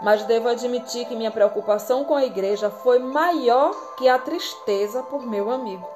mas 0.00 0.22
devo 0.24 0.48
admitir 0.48 1.06
que 1.06 1.16
minha 1.16 1.30
preocupação 1.30 2.04
com 2.04 2.14
a 2.14 2.24
igreja 2.24 2.68
foi 2.68 2.98
maior 2.98 3.74
que 3.96 4.06
a 4.06 4.18
tristeza 4.18 5.02
por 5.02 5.26
meu 5.26 5.50
amigo. 5.50 5.88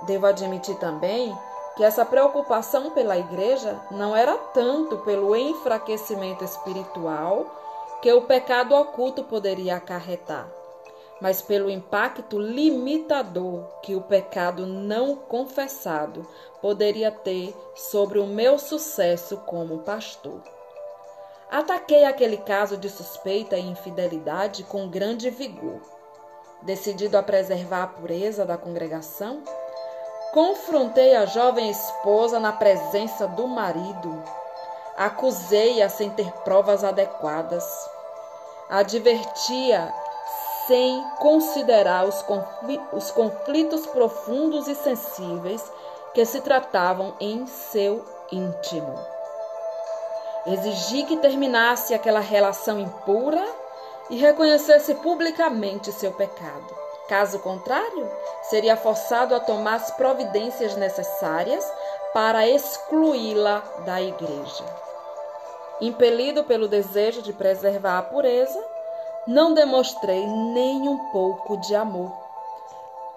Devo 0.00 0.26
admitir 0.26 0.76
também 0.76 1.36
que 1.76 1.84
essa 1.84 2.04
preocupação 2.04 2.90
pela 2.90 3.16
igreja 3.16 3.78
não 3.92 4.16
era 4.16 4.36
tanto 4.36 4.98
pelo 4.98 5.36
enfraquecimento 5.36 6.42
espiritual 6.42 7.46
que 8.02 8.12
o 8.12 8.22
pecado 8.22 8.74
oculto 8.74 9.22
poderia 9.22 9.76
acarretar, 9.76 10.48
mas 11.20 11.42
pelo 11.42 11.70
impacto 11.70 12.38
limitador 12.38 13.64
que 13.82 13.94
o 13.94 14.00
pecado 14.00 14.66
não 14.66 15.16
confessado 15.16 16.26
poderia 16.60 17.10
ter 17.10 17.54
sobre 17.74 18.18
o 18.18 18.26
meu 18.26 18.58
sucesso 18.58 19.38
como 19.38 19.78
pastor. 19.78 20.40
Ataquei 21.50 22.04
aquele 22.04 22.36
caso 22.36 22.76
de 22.76 22.90
suspeita 22.90 23.56
e 23.56 23.66
infidelidade 23.66 24.64
com 24.64 24.88
grande 24.88 25.30
vigor. 25.30 25.80
Decidido 26.62 27.16
a 27.16 27.22
preservar 27.22 27.84
a 27.84 27.86
pureza 27.86 28.44
da 28.44 28.58
congregação, 28.58 29.42
confrontei 30.32 31.16
a 31.16 31.24
jovem 31.24 31.70
esposa 31.70 32.38
na 32.38 32.52
presença 32.52 33.26
do 33.26 33.46
marido. 33.46 34.22
Acusei-a 34.96 35.88
sem 35.88 36.10
ter 36.10 36.30
provas 36.44 36.84
adequadas. 36.84 37.64
Advertia 38.68 39.94
sem 40.68 41.02
considerar 41.18 42.04
os 42.04 43.10
conflitos 43.10 43.86
profundos 43.86 44.68
e 44.68 44.74
sensíveis 44.74 45.72
que 46.12 46.24
se 46.26 46.42
tratavam 46.42 47.14
em 47.18 47.46
seu 47.46 48.04
íntimo. 48.30 48.94
Exigi 50.46 51.04
que 51.04 51.16
terminasse 51.16 51.94
aquela 51.94 52.20
relação 52.20 52.78
impura 52.78 53.44
e 54.10 54.16
reconhecesse 54.16 54.94
publicamente 54.96 55.90
seu 55.90 56.12
pecado. 56.12 56.76
Caso 57.08 57.38
contrário, 57.38 58.10
seria 58.42 58.76
forçado 58.76 59.34
a 59.34 59.40
tomar 59.40 59.76
as 59.76 59.90
providências 59.92 60.76
necessárias 60.76 61.66
para 62.12 62.46
excluí-la 62.46 63.62
da 63.86 64.02
igreja. 64.02 64.64
Impelido 65.80 66.44
pelo 66.44 66.68
desejo 66.68 67.22
de 67.22 67.32
preservar 67.32 67.98
a 67.98 68.02
pureza, 68.02 68.62
não 69.28 69.52
demonstrei 69.52 70.26
nem 70.26 70.88
um 70.88 70.98
pouco 71.10 71.58
de 71.58 71.74
amor. 71.74 72.10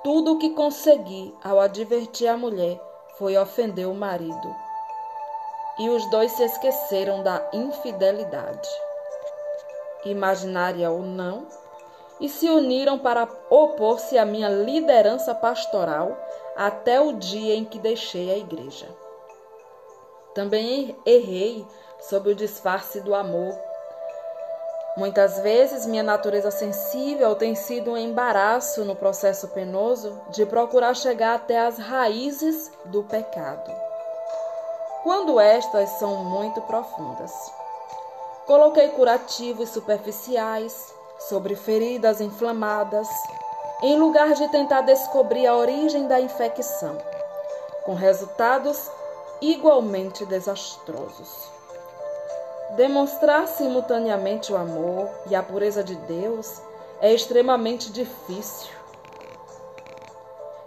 Tudo 0.04 0.34
o 0.34 0.38
que 0.38 0.50
consegui 0.50 1.34
ao 1.42 1.58
advertir 1.58 2.28
a 2.28 2.36
mulher 2.36 2.78
foi 3.18 3.38
ofender 3.38 3.88
o 3.88 3.94
marido 3.94 4.54
e 5.80 5.90
os 5.90 6.06
dois 6.10 6.34
se 6.34 6.44
esqueceram 6.44 7.24
da 7.24 7.42
infidelidade, 7.54 8.70
imaginária 10.06 10.92
ou 10.92 11.02
não, 11.02 11.48
e 12.20 12.28
se 12.28 12.50
uniram 12.50 13.00
para 13.00 13.28
opor-se 13.50 14.18
à 14.18 14.26
minha 14.26 14.50
liderança 14.50 15.34
pastoral 15.34 16.16
até 16.58 17.00
o 17.00 17.14
dia 17.14 17.56
em 17.56 17.64
que 17.64 17.80
deixei 17.80 18.32
a 18.32 18.38
igreja. 18.38 18.88
Também 20.36 20.96
errei 21.06 21.66
sob 22.02 22.32
o 22.32 22.36
disfarce 22.36 23.00
do 23.00 23.16
amor. 23.16 23.71
Muitas 24.98 25.40
vezes 25.40 25.86
minha 25.86 26.04
natureza 26.04 26.52
sensível 26.52 27.34
tem 27.34 27.56
sido 27.56 27.92
um 27.92 27.98
embaraço 27.98 28.84
no 28.84 28.94
processo 28.94 29.48
penoso 29.48 30.20
de 30.32 30.46
procurar 30.46 30.94
chegar 30.94 31.36
até 31.36 31.66
as 31.66 31.78
raízes 31.78 32.70
do 32.84 33.02
pecado, 33.04 33.72
quando 35.02 35.40
estas 35.40 35.90
são 35.92 36.26
muito 36.26 36.60
profundas. 36.64 37.32
Coloquei 38.46 38.90
curativos 38.90 39.70
superficiais 39.70 40.94
sobre 41.30 41.56
feridas 41.56 42.20
inflamadas, 42.20 43.08
em 43.82 43.98
lugar 43.98 44.34
de 44.34 44.46
tentar 44.50 44.82
descobrir 44.82 45.48
a 45.48 45.56
origem 45.56 46.06
da 46.06 46.20
infecção, 46.20 46.98
com 47.86 47.94
resultados 47.94 48.92
igualmente 49.40 50.26
desastrosos. 50.26 51.61
Demonstrar 52.76 53.50
simultaneamente 53.50 54.54
o 54.54 54.56
amor 54.56 55.10
e 55.30 55.36
a 55.36 55.44
pureza 55.44 55.84
de 55.84 55.94
Deus 55.96 56.62
é 57.02 57.14
extremamente 57.14 57.92
difícil. 57.92 58.72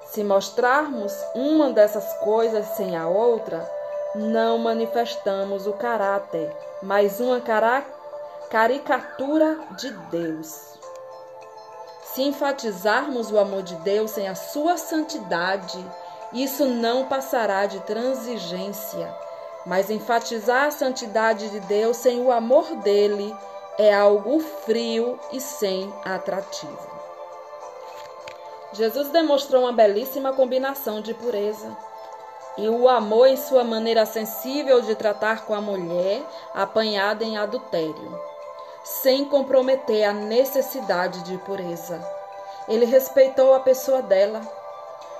Se 0.07 0.23
mostrarmos 0.23 1.15
uma 1.35 1.73
dessas 1.73 2.13
coisas 2.19 2.67
sem 2.77 2.95
a 2.95 3.09
outra, 3.09 3.67
não 4.15 4.59
manifestamos 4.59 5.67
o 5.67 5.73
caráter, 5.73 6.55
mas 6.83 7.21
uma 7.21 7.43
caricatura 8.51 9.59
de 9.79 9.91
Deus. 10.11 10.79
Se 12.03 12.23
enfatizarmos 12.23 13.33
o 13.33 13.39
amor 13.39 13.63
de 13.63 13.77
Deus 13.77 14.11
sem 14.11 14.29
a 14.29 14.35
sua 14.35 14.77
santidade, 14.77 15.83
isso 16.35 16.67
não 16.67 17.07
passará 17.07 17.65
de 17.65 17.81
transigência 17.81 19.25
mas 19.67 19.91
enfatizar 19.91 20.67
a 20.67 20.71
santidade 20.71 21.49
de 21.51 21.61
Deus 21.61 21.97
sem 21.97 22.21
o 22.21 22.31
amor 22.31 22.77
dele 22.77 23.35
é 23.79 23.93
algo 23.93 24.41
frio 24.41 25.19
e 25.33 25.41
sem 25.41 25.93
atrativo. 26.05 26.95
Jesus 28.73 29.09
demonstrou 29.11 29.63
uma 29.63 29.73
belíssima 29.73 30.33
combinação 30.33 31.01
de 31.01 31.15
pureza 31.15 31.77
e 32.57 32.69
o 32.69 32.89
amor 32.89 33.29
em 33.29 33.37
sua 33.37 33.65
maneira 33.65 34.07
sensível 34.07 34.81
de 34.81 34.95
tratar 34.95 35.45
com 35.45 35.55
a 35.55 35.61
mulher 35.61 36.23
apanhada 36.55 37.25
em 37.25 37.37
adultério, 37.37 38.21
sem 38.85 39.25
comprometer 39.25 40.05
a 40.05 40.13
necessidade 40.13 41.23
de 41.23 41.37
pureza. 41.39 42.01
Ele 42.69 42.85
respeitou 42.85 43.55
a 43.55 43.61
pessoa 43.61 44.03
dela 44.03 44.41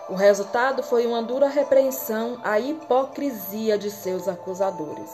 o 0.09 0.15
resultado 0.15 0.83
foi 0.83 1.07
uma 1.07 1.23
dura 1.23 1.49
repreensão 1.49 2.39
à 2.45 2.61
hipocrisia 2.61 3.79
de 3.79 3.91
seus 3.91 4.29
acusadores. 4.29 5.11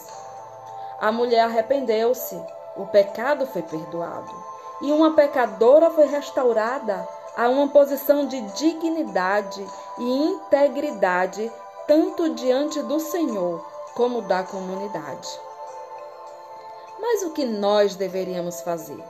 A 1.01 1.13
mulher 1.13 1.45
arrependeu-se, 1.45 2.41
o 2.77 2.87
pecado 2.87 3.47
foi 3.47 3.63
perdoado, 3.63 4.35
e 4.83 4.91
uma 4.91 5.15
pecadora 5.15 5.91
foi 5.91 6.07
restaurada 6.07 7.07
a 7.37 7.49
uma 7.49 7.69
posição 7.69 8.27
de 8.27 8.41
dignidade 8.53 9.65
e 9.97 10.23
integridade, 10.25 11.51
tanto 11.87 12.35
diante 12.35 12.83
do 12.83 12.99
Senhor 12.99 13.65
como 13.95 14.23
da 14.23 14.43
comunidade. 14.43 15.41
Mas 17.01 17.23
o 17.23 17.31
que 17.31 17.45
nós 17.45 17.95
deveríamos 17.95 18.61
fazer? 18.61 19.03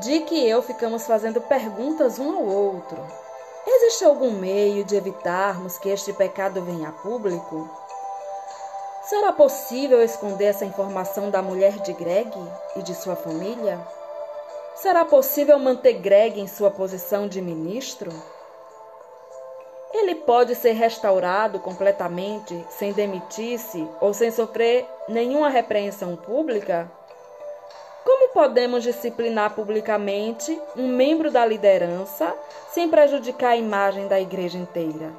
De 0.00 0.20
que 0.20 0.46
eu 0.46 0.60
ficamos 0.62 1.06
fazendo 1.06 1.40
perguntas 1.40 2.18
um 2.18 2.36
ao 2.36 2.44
outro 2.44 2.98
Existe 3.64 4.04
algum 4.04 4.32
meio 4.32 4.84
de 4.84 4.96
evitarmos 4.96 5.78
que 5.78 5.88
este 5.88 6.12
pecado 6.12 6.62
venha 6.62 6.88
a 6.88 6.92
público? 6.92 7.70
Será 9.04 9.32
possível 9.32 10.02
esconder 10.02 10.46
essa 10.46 10.64
informação 10.64 11.30
da 11.30 11.40
mulher 11.40 11.78
de 11.78 11.92
Greg 11.92 12.32
e 12.74 12.82
de 12.82 12.92
sua 12.94 13.14
família? 13.14 13.80
Será 14.74 15.04
possível 15.04 15.58
manter 15.60 15.94
Greg 15.94 16.40
em 16.40 16.48
sua 16.48 16.72
posição 16.72 17.28
de 17.28 17.40
ministro? 17.40 18.10
Ele 19.92 20.16
pode 20.16 20.56
ser 20.56 20.72
restaurado 20.72 21.60
completamente 21.60 22.66
sem 22.70 22.92
demitir-se 22.92 23.88
ou 24.00 24.12
sem 24.12 24.32
sofrer 24.32 24.88
nenhuma 25.08 25.48
repreensão 25.48 26.16
pública? 26.16 26.90
Como 28.04 28.30
podemos 28.30 28.82
disciplinar 28.82 29.54
publicamente 29.54 30.60
um 30.76 30.88
membro 30.88 31.30
da 31.30 31.46
liderança 31.46 32.34
sem 32.70 32.88
prejudicar 32.88 33.50
a 33.50 33.56
imagem 33.56 34.08
da 34.08 34.20
igreja 34.20 34.58
inteira? 34.58 35.12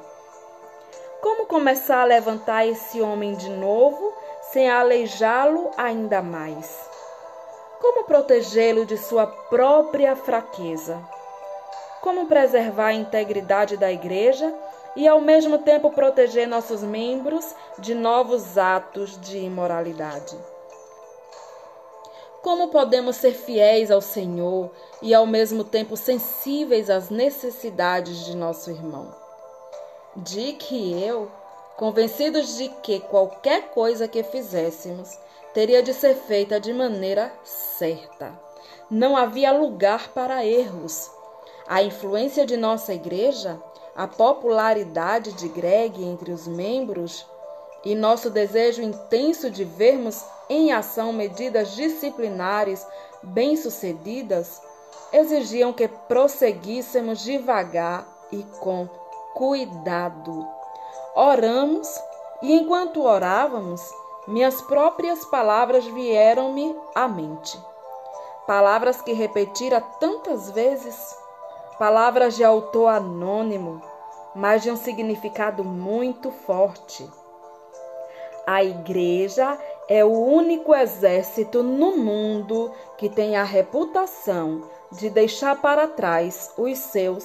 Como 1.22 1.46
começar 1.46 2.02
a 2.02 2.04
levantar 2.04 2.66
esse 2.66 3.00
homem 3.00 3.34
de 3.34 3.48
novo 3.48 4.12
sem 4.52 4.68
aleijá-lo 4.68 5.70
ainda 5.78 6.20
mais? 6.20 6.78
Como 7.80 8.04
protegê-lo 8.04 8.84
de 8.84 8.98
sua 8.98 9.26
própria 9.26 10.14
fraqueza? 10.14 11.00
Como 12.02 12.26
preservar 12.26 12.88
a 12.88 12.94
integridade 12.94 13.78
da 13.78 13.90
igreja 13.90 14.52
e 14.94 15.08
ao 15.08 15.22
mesmo 15.22 15.56
tempo 15.58 15.90
proteger 15.90 16.46
nossos 16.46 16.82
membros 16.82 17.54
de 17.78 17.94
novos 17.94 18.58
atos 18.58 19.18
de 19.18 19.38
imoralidade? 19.38 20.36
Como 22.44 22.68
podemos 22.68 23.16
ser 23.16 23.32
fiéis 23.32 23.90
ao 23.90 24.02
Senhor 24.02 24.70
e 25.00 25.14
ao 25.14 25.26
mesmo 25.26 25.64
tempo 25.64 25.96
sensíveis 25.96 26.90
às 26.90 27.08
necessidades 27.08 28.26
de 28.26 28.36
nosso 28.36 28.70
irmão? 28.70 29.14
Dick 30.14 30.74
e 30.74 31.02
eu, 31.02 31.30
convencidos 31.78 32.58
de 32.58 32.68
que 32.82 33.00
qualquer 33.00 33.70
coisa 33.70 34.06
que 34.06 34.22
fizéssemos 34.22 35.18
teria 35.54 35.82
de 35.82 35.94
ser 35.94 36.16
feita 36.16 36.60
de 36.60 36.70
maneira 36.74 37.32
certa. 37.42 38.38
Não 38.90 39.16
havia 39.16 39.50
lugar 39.50 40.08
para 40.08 40.44
erros. 40.44 41.10
A 41.66 41.82
influência 41.82 42.44
de 42.44 42.58
nossa 42.58 42.92
igreja, 42.92 43.58
a 43.96 44.06
popularidade 44.06 45.32
de 45.32 45.48
Greg 45.48 46.04
entre 46.04 46.30
os 46.30 46.46
membros 46.46 47.24
e 47.82 47.94
nosso 47.94 48.28
desejo 48.28 48.82
intenso 48.82 49.48
de 49.48 49.64
vermos 49.64 50.22
em 50.48 50.72
ação 50.72 51.12
medidas 51.12 51.74
disciplinares 51.74 52.86
bem-sucedidas, 53.22 54.60
exigiam 55.12 55.72
que 55.72 55.88
prosseguíssemos 55.88 57.20
devagar 57.20 58.06
e 58.30 58.42
com 58.60 58.88
cuidado. 59.34 60.46
Oramos 61.14 61.88
e 62.42 62.52
enquanto 62.52 63.02
orávamos, 63.02 63.80
minhas 64.26 64.60
próprias 64.62 65.24
palavras 65.26 65.84
vieram-me 65.84 66.74
à 66.94 67.06
mente. 67.06 67.58
Palavras 68.46 69.00
que 69.00 69.12
repetira 69.12 69.80
tantas 69.80 70.50
vezes, 70.50 71.16
palavras 71.78 72.36
de 72.36 72.44
autor 72.44 72.88
anônimo, 72.88 73.80
mas 74.34 74.62
de 74.62 74.70
um 74.70 74.76
significado 74.76 75.64
muito 75.64 76.30
forte. 76.30 77.08
A 78.46 78.62
igreja 78.62 79.58
é 79.88 80.04
o 80.04 80.10
único 80.10 80.74
exército 80.74 81.62
no 81.62 81.96
mundo 81.96 82.72
que 82.96 83.08
tem 83.08 83.36
a 83.36 83.44
reputação 83.44 84.62
de 84.92 85.10
deixar 85.10 85.60
para 85.60 85.86
trás 85.86 86.52
os 86.56 86.78
seus 86.78 87.24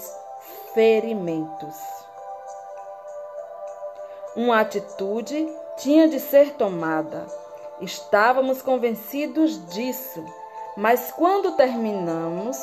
ferimentos. 0.73 1.75
Uma 4.35 4.61
atitude 4.61 5.47
tinha 5.77 6.07
de 6.07 6.19
ser 6.19 6.53
tomada. 6.53 7.25
Estávamos 7.81 8.61
convencidos 8.61 9.65
disso, 9.67 10.23
mas 10.75 11.11
quando 11.11 11.53
terminamos 11.53 12.57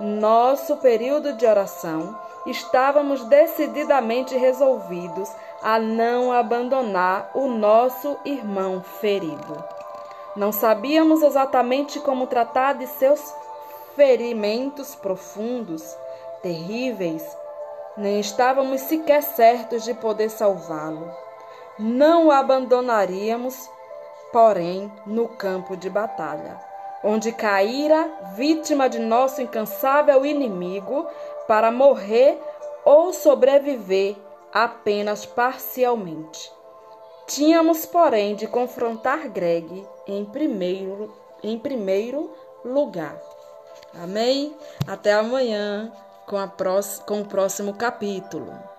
nosso 0.00 0.78
período 0.78 1.34
de 1.34 1.46
oração, 1.46 2.18
estávamos 2.46 3.24
decididamente 3.24 4.36
resolvidos 4.36 5.30
a 5.62 5.78
não 5.78 6.32
abandonar 6.32 7.30
o 7.34 7.46
nosso 7.46 8.18
irmão 8.24 8.82
ferido. 8.82 9.64
Não 10.34 10.50
sabíamos 10.50 11.22
exatamente 11.22 12.00
como 12.00 12.26
tratar 12.26 12.74
de 12.74 12.86
seus 12.86 13.34
ferimentos 13.94 14.94
profundos, 14.94 15.96
terríveis, 16.42 17.24
nem 17.96 18.18
estávamos 18.18 18.80
sequer 18.82 19.22
certos 19.22 19.84
de 19.84 19.94
poder 19.94 20.30
salvá-lo. 20.30 21.08
Não 21.78 22.26
o 22.26 22.30
abandonaríamos, 22.32 23.70
porém, 24.32 24.90
no 25.06 25.28
campo 25.28 25.76
de 25.76 25.88
batalha, 25.88 26.58
onde 27.04 27.30
caíra 27.30 28.10
vítima 28.34 28.88
de 28.88 28.98
nosso 28.98 29.40
incansável 29.40 30.24
inimigo 30.24 31.06
para 31.46 31.70
morrer 31.70 32.40
ou 32.84 33.12
sobreviver 33.12 34.16
apenas 34.52 35.24
parcialmente. 35.24 36.50
Tínhamos, 37.26 37.86
porém, 37.86 38.34
de 38.34 38.46
confrontar 38.46 39.28
Greg 39.28 39.86
em 40.06 40.24
primeiro, 40.24 41.14
em 41.42 41.58
primeiro 41.58 42.30
lugar. 42.64 43.18
Amém? 43.94 44.54
Até 44.86 45.12
amanhã 45.12 45.92
com, 46.26 46.36
a 46.36 46.50
com 47.06 47.20
o 47.20 47.24
próximo 47.24 47.74
capítulo. 47.74 48.71